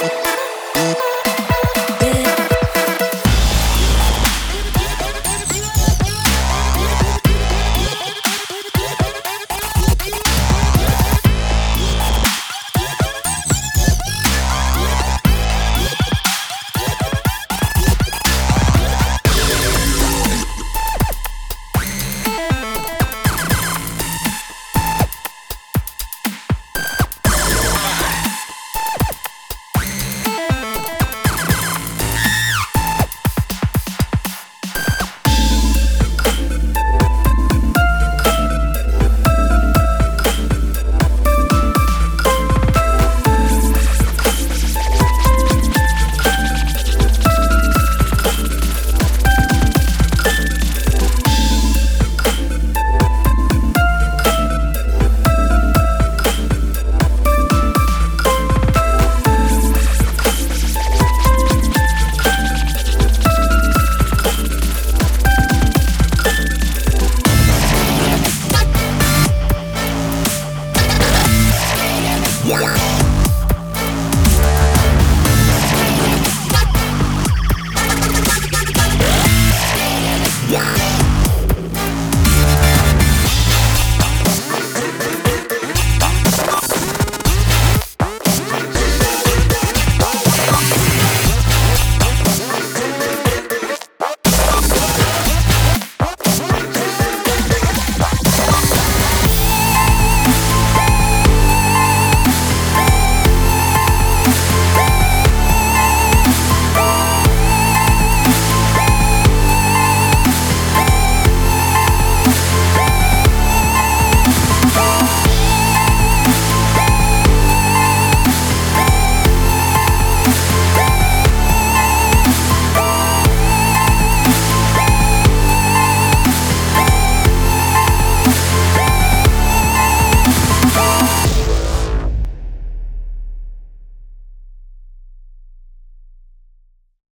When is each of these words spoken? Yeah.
Yeah. 0.00 0.33